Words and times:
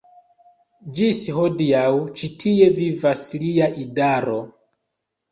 Ĝis 0.99 1.17
hodiaŭ 1.39 1.83
ĉi 2.21 2.29
tie 2.43 2.69
vivas 2.79 3.25
lia 3.43 3.67
idaro. 3.83 4.39